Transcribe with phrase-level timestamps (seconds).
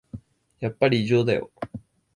[0.61, 1.51] やっぱり異常だよ